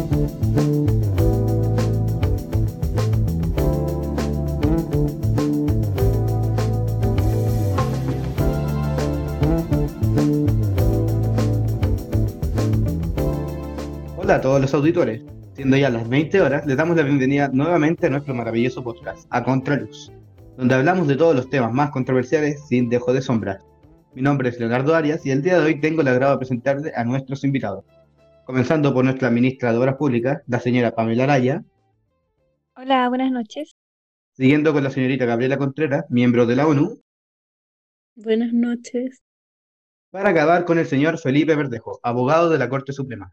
[0.00, 0.06] Hola
[14.36, 15.22] a todos los auditores.
[15.54, 19.44] Siendo ya las 20 horas, les damos la bienvenida nuevamente a nuestro maravilloso podcast, A
[19.44, 20.10] Contraluz,
[20.56, 23.58] donde hablamos de todos los temas más controversiales sin dejo de sombra.
[24.14, 26.90] Mi nombre es Leonardo Arias y el día de hoy tengo el agrado de presentarle
[26.96, 27.84] a nuestros invitados.
[28.44, 31.62] Comenzando por nuestra ministra de Obras Públicas, la señora Pamela Araya.
[32.74, 33.72] Hola, buenas noches.
[34.32, 37.00] Siguiendo con la señorita Gabriela Contreras, miembro de la ONU.
[38.16, 39.22] Buenas noches.
[40.10, 43.32] Para acabar con el señor Felipe Verdejo, abogado de la Corte Suprema.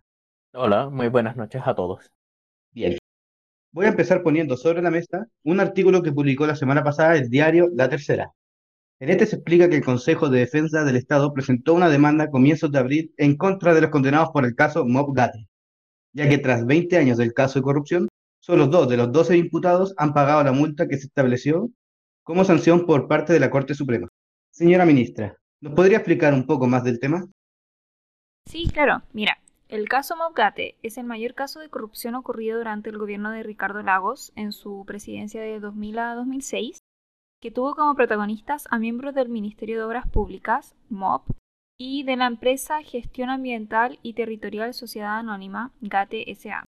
[0.54, 2.12] Hola, muy buenas noches a todos.
[2.72, 2.98] Bien.
[3.72, 7.30] Voy a empezar poniendo sobre la mesa un artículo que publicó la semana pasada el
[7.30, 8.34] diario La Tercera.
[9.00, 12.32] En este se explica que el Consejo de Defensa del Estado presentó una demanda a
[12.32, 15.48] comienzos de abril en contra de los condenados por el caso Mob Gate,
[16.14, 18.08] ya que tras 20 años del caso de corrupción,
[18.40, 21.70] solo dos de los 12 imputados han pagado la multa que se estableció
[22.24, 24.08] como sanción por parte de la Corte Suprema.
[24.52, 27.24] Señora ministra, ¿nos podría explicar un poco más del tema?
[28.48, 29.04] Sí, claro.
[29.14, 29.38] Mira,
[29.70, 33.84] el caso Mobgate es el mayor caso de corrupción ocurrido durante el gobierno de Ricardo
[33.84, 36.80] Lagos en su presidencia de 2000 a 2006,
[37.42, 41.30] que tuvo como protagonistas a miembros del Ministerio de Obras Públicas, MOP,
[41.80, 46.66] y de la empresa Gestión Ambiental y Territorial Sociedad Anónima, GATE SA.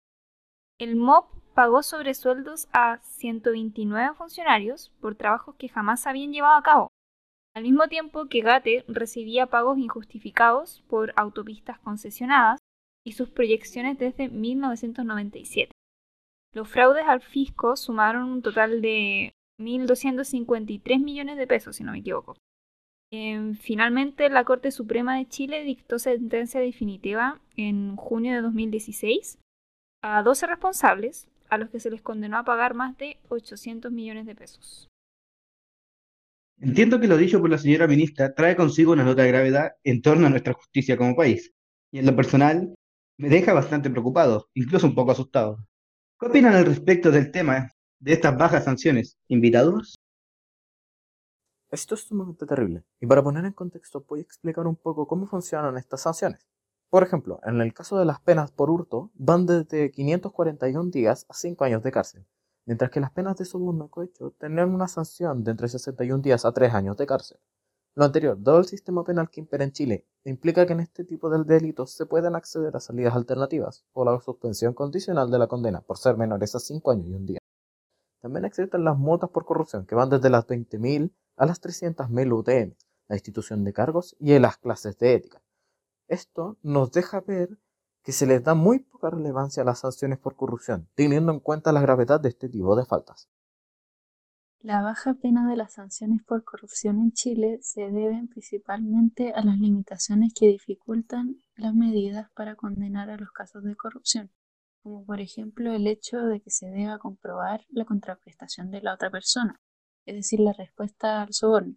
[0.80, 6.88] El MOP pagó sobresueldos a 129 funcionarios por trabajos que jamás habían llevado a cabo,
[7.56, 12.59] al mismo tiempo que GATE recibía pagos injustificados por autopistas concesionadas
[13.04, 15.72] y sus proyecciones desde 1997.
[16.54, 22.00] Los fraudes al fisco sumaron un total de 1.253 millones de pesos, si no me
[22.00, 22.38] equivoco.
[23.11, 29.39] Eh, finalmente, la Corte Suprema de Chile dictó sentencia definitiva en junio de 2016
[30.03, 34.25] a 12 responsables, a los que se les condenó a pagar más de 800 millones
[34.25, 34.88] de pesos.
[36.59, 40.01] Entiendo que lo dicho por la señora ministra trae consigo una nota de gravedad en
[40.01, 41.53] torno a nuestra justicia como país.
[41.91, 42.75] Y en lo personal,
[43.17, 45.66] me deja bastante preocupado, incluso un poco asustado.
[46.19, 49.18] ¿Qué opinan al respecto del tema de estas bajas sanciones?
[49.28, 49.96] ¿Invitados?
[51.69, 55.28] Esto es sumamente terrible, y para poner en contexto voy a explicar un poco cómo
[55.28, 56.47] funcionan estas sanciones.
[56.90, 61.34] Por ejemplo, en el caso de las penas por hurto, van desde 541 días a
[61.34, 62.25] 5 años de cárcel,
[62.66, 66.53] mientras que las penas de soborno cohecho tendrán una sanción de entre 61 días a
[66.53, 67.40] 3 años de cárcel.
[67.96, 71.29] Lo anterior, dado el sistema penal que impera en Chile, implica que en este tipo
[71.29, 75.81] de delitos se pueden acceder a salidas alternativas o la suspensión condicional de la condena
[75.81, 77.37] por ser menores a 5 años y un día.
[78.28, 82.76] También existen las multas por corrupción que van desde las 20.000 a las 300.000 UTM,
[83.08, 85.42] la institución de cargos y las clases de ética.
[86.10, 87.58] Esto nos deja ver
[88.04, 91.72] que se les da muy poca relevancia a las sanciones por corrupción, teniendo en cuenta
[91.72, 93.30] la gravedad de este tipo de faltas.
[94.59, 99.58] La baja pena de las sanciones por corrupción en Chile se deben principalmente a las
[99.58, 104.32] limitaciones que dificultan las medidas para condenar a los casos de corrupción,
[104.84, 109.10] como por ejemplo el hecho de que se deba comprobar la contraprestación de la otra
[109.10, 109.62] persona,
[110.06, 111.76] es decir, la respuesta al soborno.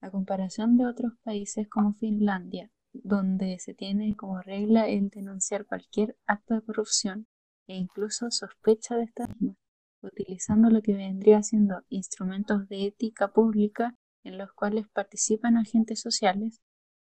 [0.00, 6.16] A comparación de otros países como Finlandia, donde se tiene como regla el denunciar cualquier
[6.26, 7.26] acto de corrupción
[7.66, 9.56] e incluso sospecha de esta misma
[10.04, 16.60] utilizando lo que vendría siendo instrumentos de ética pública en los cuales participan agentes sociales,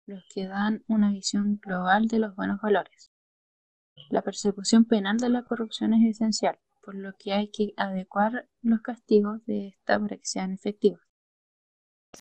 [0.06, 3.12] los que dan una visión global de los buenos valores.
[4.10, 8.82] La persecución penal de la corrupción es esencial, por lo que hay que adecuar los
[8.82, 11.02] castigos de esta para que sean efectivos.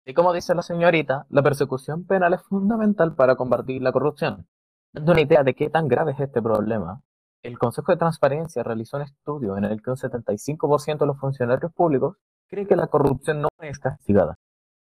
[0.04, 4.46] Y como dice la señorita, la persecución penal es fundamental para combatir la corrupción.
[4.92, 7.02] Dando una idea de qué tan grave es este problema,
[7.42, 11.72] el Consejo de Transparencia realizó un estudio en el que un 75% de los funcionarios
[11.72, 12.16] públicos
[12.48, 14.38] cree que la corrupción no es castigada.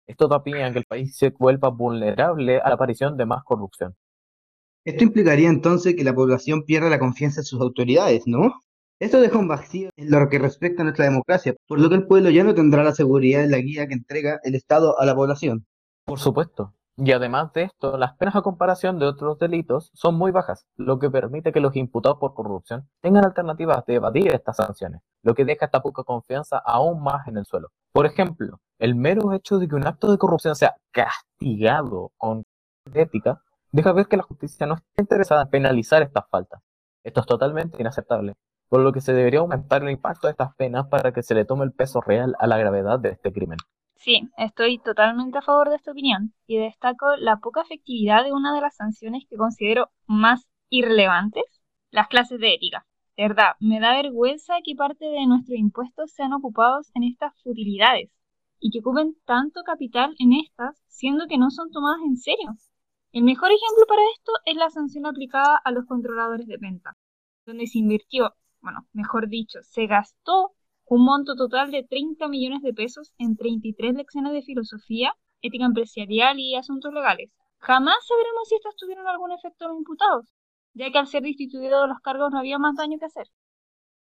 [0.06, 3.96] Esto tapía en que el país se vuelva vulnerable a la aparición de más corrupción.
[4.84, 8.52] Esto implicaría entonces que la población pierda la confianza en sus autoridades, ¿no?
[8.98, 12.06] Esto deja un vacío en lo que respecta a nuestra democracia, por lo que el
[12.06, 15.14] pueblo ya no tendrá la seguridad en la guía que entrega el Estado a la
[15.14, 15.66] población.
[16.04, 20.30] Por supuesto, y además de esto, las penas a comparación de otros delitos son muy
[20.30, 25.00] bajas, lo que permite que los imputados por corrupción tengan alternativas de evadir estas sanciones,
[25.22, 27.68] lo que deja esta poca confianza aún más en el suelo.
[27.92, 32.42] Por ejemplo, el mero hecho de que un acto de corrupción sea castigado con
[32.92, 33.40] ética
[33.72, 36.62] deja ver que la justicia no está interesada en penalizar estas faltas.
[37.02, 38.34] Esto es totalmente inaceptable,
[38.68, 41.44] por lo que se debería aumentar el impacto de estas penas para que se le
[41.44, 43.58] tome el peso real a la gravedad de este crimen.
[43.96, 48.54] Sí, estoy totalmente a favor de esta opinión y destaco la poca efectividad de una
[48.54, 51.44] de las sanciones que considero más irrelevantes,
[51.90, 52.86] las clases de ética.
[53.16, 58.10] de verdad, me da vergüenza que parte de nuestros impuestos sean ocupados en estas futilidades
[58.58, 62.56] y que ocupen tanto capital en estas, siendo que no son tomadas en serio.
[63.12, 66.96] El mejor ejemplo para esto es la sanción aplicada a los controladores de venta,
[67.44, 70.52] donde se invirtió, bueno, mejor dicho, se gastó
[70.86, 76.38] un monto total de 30 millones de pesos en 33 lecciones de filosofía, ética empresarial
[76.38, 77.30] y asuntos legales.
[77.58, 80.32] Jamás sabremos si estas tuvieron algún efecto en los imputados,
[80.72, 83.26] ya que al ser destituidos los cargos no había más daño que hacer.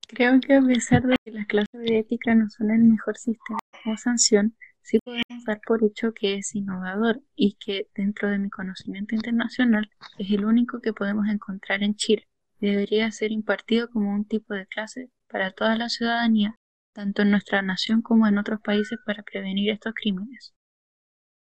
[0.08, 3.58] Creo que a pesar de que las clases de ética no son el mejor sistema
[3.86, 4.56] o sanción,
[4.88, 9.90] sí podemos dar por hecho que es innovador y que dentro de mi conocimiento internacional
[10.16, 12.26] es el único que podemos encontrar en Chile.
[12.58, 16.56] Debería ser impartido como un tipo de clase para toda la ciudadanía,
[16.94, 20.54] tanto en nuestra nación como en otros países para prevenir estos crímenes.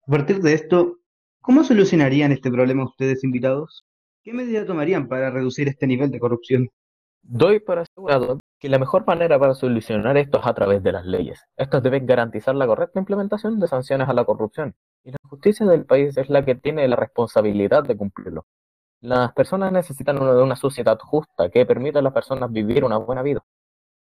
[0.07, 0.99] A partir de esto,
[1.41, 3.87] ¿cómo solucionarían este problema ustedes invitados?
[4.23, 6.69] ¿Qué medidas tomarían para reducir este nivel de corrupción?
[7.23, 11.07] Doy por asegurado que la mejor manera para solucionar esto es a través de las
[11.07, 11.45] leyes.
[11.57, 14.75] Estos deben garantizar la correcta implementación de sanciones a la corrupción.
[15.05, 18.47] Y la justicia del país es la que tiene la responsabilidad de cumplirlo.
[19.01, 23.23] Las personas necesitan una, una sociedad justa que permita a las personas vivir una buena
[23.23, 23.43] vida.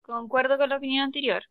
[0.04, 1.44] Concuerdo con la opinión anterior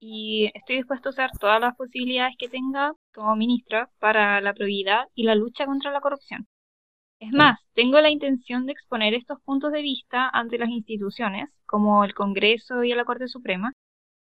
[0.00, 5.08] y estoy dispuesto a usar todas las posibilidades que tenga como ministra para la probidad
[5.14, 6.46] y la lucha contra la corrupción.
[7.20, 12.04] Es más, tengo la intención de exponer estos puntos de vista ante las instituciones, como
[12.04, 13.72] el Congreso y la Corte Suprema,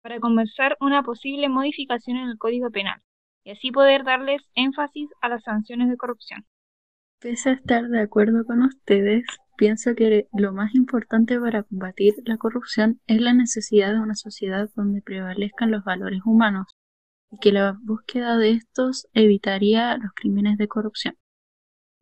[0.03, 3.03] para convencer una posible modificación en el Código Penal,
[3.45, 6.47] y así poder darles énfasis a las sanciones de corrupción.
[7.21, 9.27] Pese a estar de acuerdo con ustedes,
[9.59, 14.71] pienso que lo más importante para combatir la corrupción es la necesidad de una sociedad
[14.75, 16.67] donde prevalezcan los valores humanos
[17.31, 21.17] y que la búsqueda de estos evitaría los crímenes de corrupción.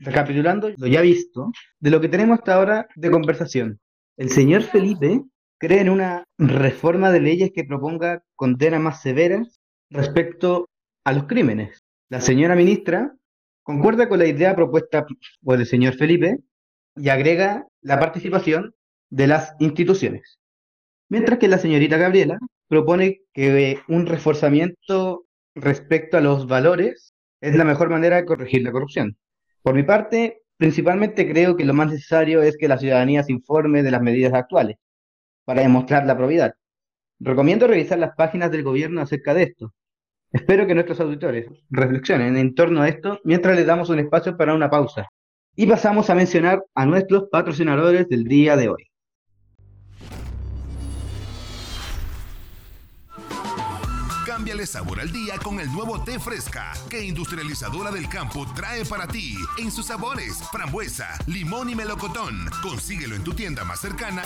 [0.05, 3.81] Recapitulando lo ya visto, de lo que tenemos hasta ahora de conversación.
[4.17, 5.23] El señor Felipe
[5.59, 9.61] cree en una reforma de leyes que proponga condenas más severas
[9.91, 10.69] respecto
[11.05, 11.83] a los crímenes.
[12.11, 13.15] La señora ministra
[13.63, 15.07] concuerda con la idea propuesta
[15.43, 16.39] por el señor Felipe
[16.97, 18.75] y agrega la participación
[19.11, 20.39] de las instituciones.
[21.09, 25.25] Mientras que la señorita Gabriela propone que un reforzamiento
[25.55, 29.17] respecto a los valores es la mejor manera de corregir la corrupción.
[29.65, 33.83] Por mi parte, principalmente creo que lo más necesario es que la ciudadanía se informe
[33.83, 34.77] de las medidas actuales
[35.47, 36.53] para demostrar la probidad.
[37.19, 39.73] Recomiendo revisar las páginas del gobierno acerca de esto.
[40.31, 44.53] Espero que nuestros auditores reflexionen en torno a esto mientras les damos un espacio para
[44.53, 45.09] una pausa.
[45.57, 48.91] Y pasamos a mencionar a nuestros patrocinadores del día de hoy.
[54.45, 59.09] Cámbiale sabor al día con el nuevo té fresca que Industrializadora del Campo trae para
[59.09, 62.51] ti en sus sabores frambuesa, limón y melocotón.
[62.63, 64.23] Consíguelo en tu tienda más cercana.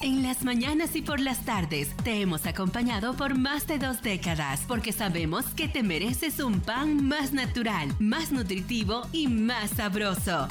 [0.00, 4.62] En las mañanas y por las tardes te hemos acompañado por más de dos décadas
[4.66, 10.48] porque sabemos que te mereces un pan más natural, más nutritivo y más sabroso.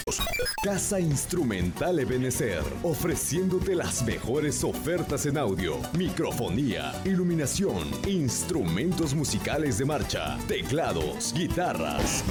[0.63, 10.37] Casa Instrumental Ebenecer, ofreciéndote las mejores ofertas en audio, microfonía, iluminación, instrumentos musicales de marcha,
[10.45, 12.21] teclados, guitarras.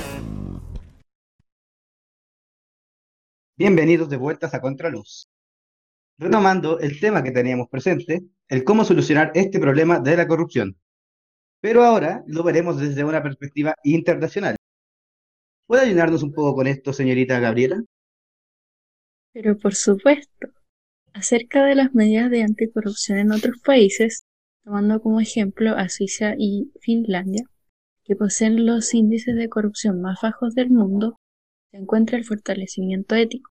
[3.57, 5.29] Bienvenidos de vueltas a Contraluz.
[6.19, 10.77] Retomando el tema que teníamos presente, el cómo solucionar este problema de la corrupción.
[11.63, 14.57] Pero ahora lo veremos desde una perspectiva internacional.
[15.67, 17.83] ¿Puede ayudarnos un poco con esto, señorita Gabriela?
[19.33, 20.49] Pero por supuesto,
[21.15, 24.23] acerca de las medidas de anticorrupción en otros países,
[24.69, 27.43] tomando como ejemplo a Suiza y Finlandia,
[28.05, 31.17] que poseen los índices de corrupción más bajos del mundo,
[31.71, 33.51] se encuentra el fortalecimiento ético.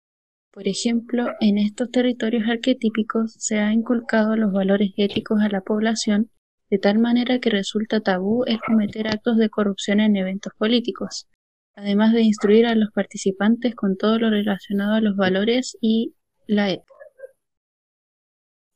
[0.52, 6.28] Por ejemplo, en estos territorios arquetípicos se ha inculcado los valores éticos a la población
[6.68, 11.28] de tal manera que resulta tabú el cometer actos de corrupción en eventos políticos,
[11.75, 16.12] además de instruir a los participantes con todo lo relacionado a los valores y
[16.46, 16.95] la ética.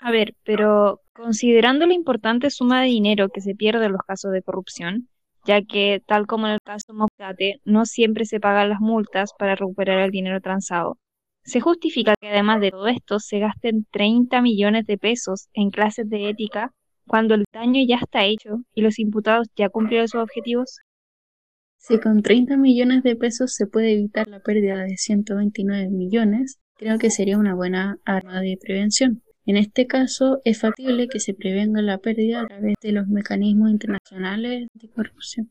[0.00, 4.32] A ver, pero considerando la importante suma de dinero que se pierde en los casos
[4.32, 5.08] de corrupción,
[5.44, 9.54] ya que, tal como en el caso Moscate, no siempre se pagan las multas para
[9.54, 10.96] recuperar el dinero transado,
[11.44, 16.08] se justifica que además de todo esto se gasten 30 millones de pesos en clases
[16.08, 16.72] de ética
[17.06, 20.78] cuando el daño ya está hecho y los imputados ya cumplieron sus objetivos?
[21.76, 26.98] Si con 30 millones de pesos se puede evitar la pérdida de 129 millones, creo
[26.98, 29.22] que sería una buena arma de prevención.
[29.50, 33.72] En este caso, es factible que se prevenga la pérdida a través de los mecanismos
[33.72, 35.50] internacionales anticorrupción,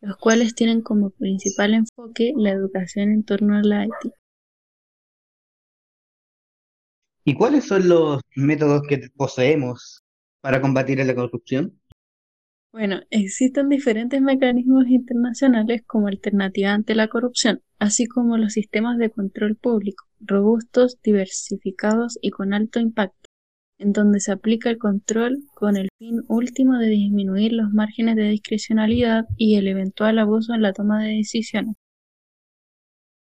[0.00, 4.16] los cuales tienen como principal enfoque la educación en torno a la ética.
[7.24, 10.02] ¿Y cuáles son los métodos que poseemos
[10.40, 11.80] para combatir la corrupción?
[12.72, 19.10] Bueno, existen diferentes mecanismos internacionales como alternativa ante la corrupción, así como los sistemas de
[19.10, 23.30] control público, robustos, diversificados y con alto impacto,
[23.78, 28.30] en donde se aplica el control con el fin último de disminuir los márgenes de
[28.30, 31.74] discrecionalidad y el eventual abuso en la toma de decisiones.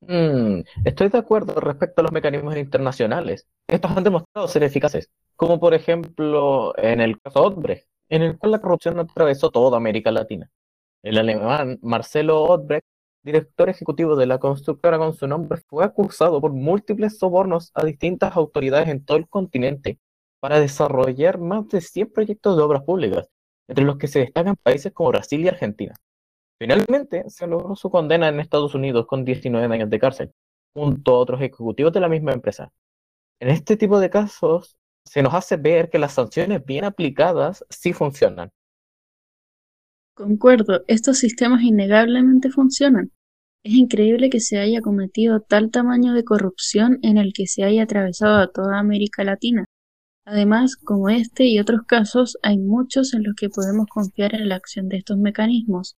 [0.01, 3.47] Mm, estoy de acuerdo respecto a los mecanismos internacionales.
[3.67, 8.51] Estos han demostrado ser eficaces, como por ejemplo en el caso Odebrecht en el cual
[8.53, 10.49] la corrupción atravesó toda América Latina.
[11.03, 12.85] El alemán Marcelo Odebrecht,
[13.27, 18.35] director ejecutivo de la constructora con su nombre, fue acusado por múltiples sobornos a distintas
[18.37, 19.99] autoridades en todo el continente
[20.39, 23.27] para desarrollar más de 100 proyectos de obras públicas,
[23.67, 25.93] entre los que se destacan países como Brasil y Argentina.
[26.57, 30.31] Finalmente, se logró su condena en Estados Unidos con 19 años de cárcel,
[30.73, 32.71] junto a otros ejecutivos de la misma empresa.
[33.41, 37.91] En este tipo de casos, se nos hace ver que las sanciones bien aplicadas sí
[37.91, 38.51] funcionan.
[40.13, 43.11] Concuerdo, estos sistemas innegablemente funcionan.
[43.67, 47.83] Es increíble que se haya cometido tal tamaño de corrupción en el que se haya
[47.83, 49.65] atravesado a toda América Latina.
[50.25, 54.55] Además, como este y otros casos, hay muchos en los que podemos confiar en la
[54.55, 55.97] acción de estos mecanismos,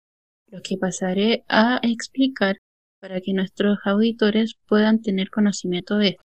[0.50, 2.56] lo que pasaré a explicar
[3.02, 6.24] para que nuestros auditores puedan tener conocimiento de esto.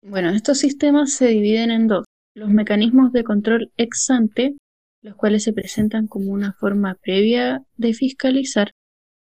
[0.00, 2.06] Bueno, estos sistemas se dividen en dos.
[2.34, 4.56] Los mecanismos de control ex ante,
[5.02, 8.72] los cuales se presentan como una forma previa de fiscalizar,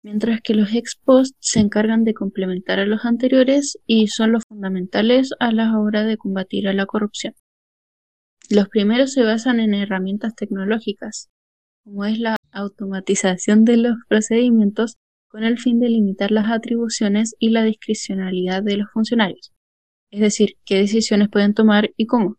[0.06, 4.44] mientras que los ex post se encargan de complementar a los anteriores y son los
[4.48, 7.34] fundamentales a la hora de combatir a la corrupción.
[8.50, 11.30] Los primeros se basan en herramientas tecnológicas,
[11.84, 14.98] como es la automatización de los procedimientos
[15.28, 19.56] con el fin de limitar las atribuciones y la discrecionalidad de los funcionarios
[20.16, 22.38] es decir, qué decisiones pueden tomar y cómo.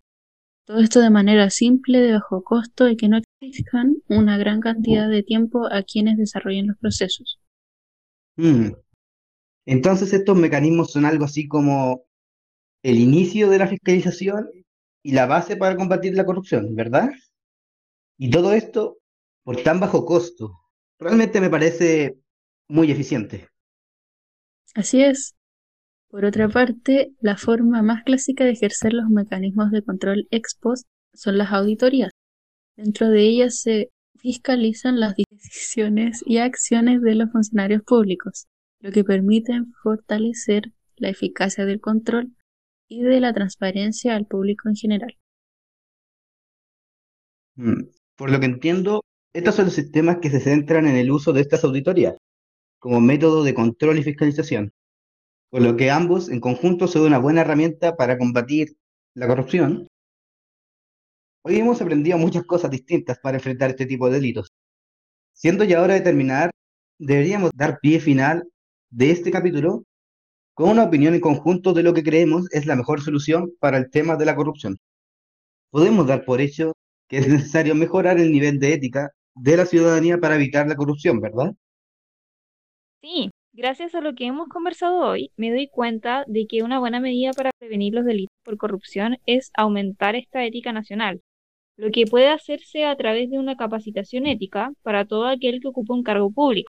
[0.64, 5.10] Todo esto de manera simple, de bajo costo y que no exijan una gran cantidad
[5.10, 7.38] de tiempo a quienes desarrollen los procesos.
[8.36, 8.72] Mm.
[9.66, 12.04] Entonces estos mecanismos son algo así como
[12.82, 14.48] el inicio de la fiscalización
[15.02, 17.10] y la base para combatir la corrupción, ¿verdad?
[18.18, 18.98] Y todo esto
[19.42, 20.58] por tan bajo costo.
[20.98, 22.18] Realmente me parece
[22.68, 23.48] muy eficiente.
[24.74, 25.34] Así es.
[26.08, 30.86] Por otra parte, la forma más clásica de ejercer los mecanismos de control ex post
[31.12, 32.10] son las auditorías.
[32.76, 38.46] Dentro de ellas se fiscalizan las decisiones y acciones de los funcionarios públicos,
[38.80, 42.32] lo que permite fortalecer la eficacia del control
[42.88, 45.16] y de la transparencia al público en general.
[47.56, 47.84] Mm,
[48.16, 51.40] por lo que entiendo, estos son los sistemas que se centran en el uso de
[51.40, 52.16] estas auditorías
[52.78, 54.72] como método de control y fiscalización
[55.50, 58.76] por lo que ambos en conjunto son una buena herramienta para combatir
[59.14, 59.88] la corrupción.
[61.48, 64.52] Hoy hemos aprendido muchas cosas distintas para enfrentar este tipo de delitos.
[65.32, 66.50] Siendo ya hora de terminar,
[66.98, 68.42] deberíamos dar pie final
[68.90, 69.84] de este capítulo
[70.54, 73.90] con una opinión en conjunto de lo que creemos es la mejor solución para el
[73.90, 74.76] tema de la corrupción.
[75.70, 76.72] Podemos dar por hecho
[77.08, 81.20] que es necesario mejorar el nivel de ética de la ciudadanía para evitar la corrupción,
[81.20, 81.52] ¿verdad?
[83.00, 87.00] Sí, Gracias a lo que hemos conversado hoy, me doy cuenta de que una buena
[87.00, 91.22] medida para prevenir los delitos por corrupción es aumentar esta ética nacional,
[91.76, 95.94] lo que puede hacerse a través de una capacitación ética para todo aquel que ocupa
[95.94, 96.72] un cargo público.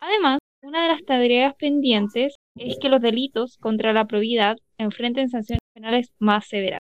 [0.00, 5.60] Además, una de las tareas pendientes es que los delitos contra la probidad enfrenten sanciones
[5.74, 6.80] penales más severas.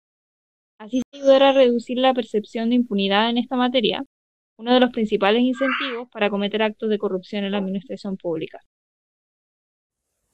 [0.79, 4.03] Así se ayudará a reducir la percepción de impunidad en esta materia,
[4.57, 8.59] uno de los principales incentivos para cometer actos de corrupción en la administración pública.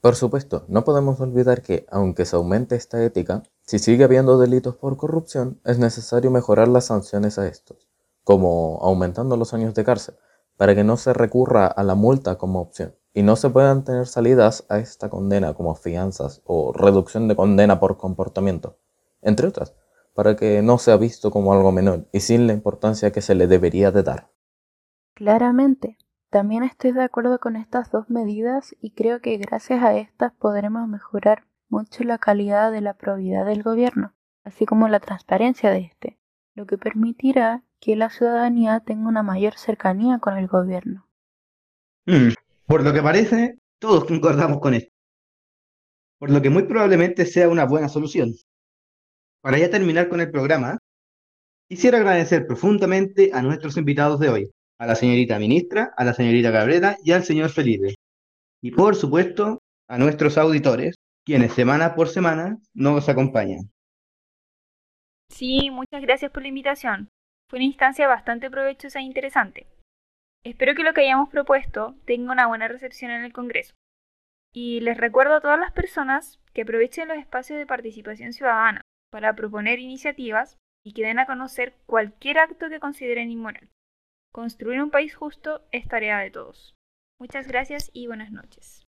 [0.02, 4.78] Por supuesto, no podemos olvidar que, aunque se aumente esta ética, si sigue habiendo delitos
[4.78, 7.90] por corrupción, es necesario mejorar las sanciones a estos,
[8.24, 10.16] como aumentando los años de cárcel,
[10.56, 14.08] para que no se recurra a la multa como opción y no se puedan tener
[14.08, 18.78] salidas a esta condena como fianzas o reducción de condena por comportamiento,
[19.22, 19.76] entre otras,
[20.14, 23.48] para que no sea visto como algo menor y sin la importancia que se le
[23.48, 24.32] debería de dar.
[25.14, 25.98] Claramente,
[26.30, 30.88] también estoy de acuerdo con estas dos medidas y creo que gracias a estas podremos
[30.88, 36.20] mejorar mucho la calidad de la probidad del gobierno, así como la transparencia de este,
[36.56, 41.08] lo que permitirá que la ciudadanía tenga una mayor cercanía con el gobierno.
[42.06, 42.30] Mm,
[42.66, 44.92] por lo que parece, todos concordamos con esto,
[46.20, 48.34] por lo que muy probablemente sea una buena solución.
[49.42, 50.80] Para ya terminar con el programa,
[51.70, 56.52] quisiera agradecer profundamente a nuestros invitados de hoy, a la señorita ministra, a la señorita
[56.52, 57.96] Cabrera y al señor Felipe.
[58.62, 60.96] Y por supuesto, a nuestros auditores,
[61.28, 63.70] quienes semana por semana nos acompañan.
[65.30, 67.10] Sí, muchas gracias por la invitación.
[67.50, 69.68] Fue una instancia bastante provechosa e interesante.
[70.46, 73.74] Espero que lo que hayamos propuesto tenga una buena recepción en el Congreso.
[74.54, 78.80] Y les recuerdo a todas las personas que aprovechen los espacios de participación ciudadana
[79.12, 80.56] para proponer iniciativas
[80.86, 83.68] y que den a conocer cualquier acto que consideren inmoral.
[84.34, 86.74] Construir un país justo es tarea de todos.
[87.20, 88.87] Muchas gracias y buenas noches.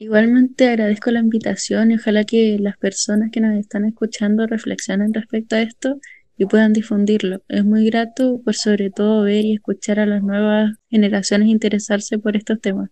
[0.00, 5.56] Igualmente agradezco la invitación y ojalá que las personas que nos están escuchando reflexionen respecto
[5.56, 5.98] a esto
[6.36, 7.42] y puedan difundirlo.
[7.48, 12.36] Es muy grato por sobre todo ver y escuchar a las nuevas generaciones interesarse por
[12.36, 12.90] estos temas.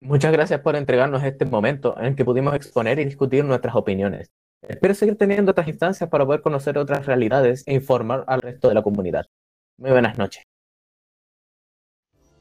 [0.00, 4.30] Muchas gracias por entregarnos este momento en el que pudimos exponer y discutir nuestras opiniones.
[4.62, 8.74] Espero seguir teniendo estas instancias para poder conocer otras realidades e informar al resto de
[8.74, 9.26] la comunidad.
[9.76, 10.44] Muy buenas noches.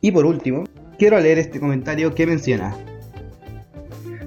[0.01, 0.65] Y por último,
[0.99, 2.75] quiero leer este comentario que menciona.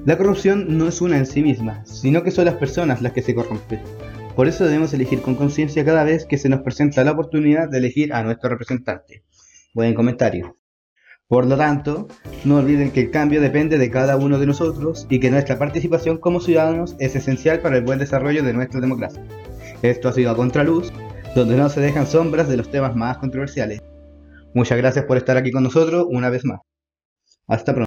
[0.04, 3.22] La corrupción no es una en sí misma, sino que son las personas las que
[3.22, 3.80] se corrompen.
[4.36, 7.78] Por eso debemos elegir con conciencia cada vez que se nos presenta la oportunidad de
[7.78, 9.24] elegir a nuestro representante.
[9.72, 10.58] Buen comentario.
[11.26, 12.06] Por lo tanto,
[12.44, 16.18] no olviden que el cambio depende de cada uno de nosotros y que nuestra participación
[16.18, 19.24] como ciudadanos es esencial para el buen desarrollo de nuestra democracia.
[19.80, 20.92] Esto ha sido a Contraluz,
[21.34, 23.82] donde no se dejan sombras de los temas más controversiales.
[24.52, 26.60] Muchas gracias por estar aquí con nosotros una vez más.
[27.46, 27.82] Hasta pronto.